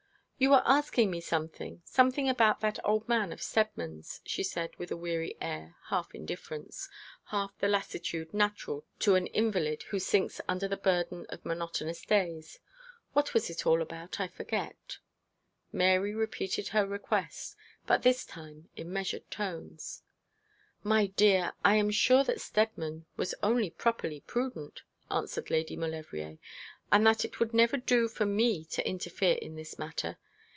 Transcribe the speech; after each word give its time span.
'You 0.43 0.49
were 0.49 0.63
asking 0.65 1.11
me 1.11 1.21
something 1.21 1.83
something 1.85 2.27
about 2.27 2.61
that 2.61 2.79
old 2.83 3.07
man 3.07 3.31
of 3.31 3.43
Steadman's,' 3.43 4.21
she 4.25 4.41
said 4.41 4.75
with 4.77 4.89
a 4.89 4.97
weary 4.97 5.37
air, 5.39 5.75
half 5.89 6.15
indifference, 6.15 6.89
half 7.25 7.55
the 7.59 7.67
lassitude 7.67 8.33
natural 8.33 8.83
to 9.01 9.13
an 9.13 9.27
invalid 9.27 9.83
who 9.91 9.99
sinks 9.99 10.41
under 10.47 10.67
the 10.67 10.77
burden 10.77 11.27
of 11.29 11.45
monotonous 11.45 12.01
days. 12.03 12.59
'What 13.13 13.35
was 13.35 13.51
it 13.51 13.67
all 13.67 13.83
about? 13.83 14.19
I 14.19 14.27
forget.' 14.29 14.97
Mary 15.71 16.15
repeated 16.15 16.69
her 16.69 16.87
request, 16.87 17.55
but 17.85 18.01
this 18.01 18.25
time 18.25 18.67
in 18.75 18.91
measured 18.91 19.29
tones. 19.29 20.01
'My 20.81 21.05
dear, 21.05 21.53
I 21.63 21.75
am 21.75 21.91
sure 21.91 22.23
that 22.23 22.41
Steadman 22.41 23.05
was 23.15 23.35
only 23.43 23.69
properly 23.69 24.21
prudent.' 24.21 24.81
answered 25.11 25.51
Lady 25.51 25.75
Maulevrier, 25.75 26.39
'and 26.91 27.05
that 27.05 27.23
it 27.23 27.39
would 27.39 27.53
never 27.53 27.77
do 27.77 28.07
for 28.07 28.25
me 28.25 28.65
to 28.71 28.87
interfere 28.89 29.35
in 29.35 29.55
this 29.55 29.77
matter. 29.77 30.17